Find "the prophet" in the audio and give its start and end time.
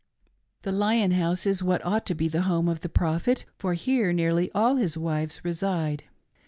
2.81-3.45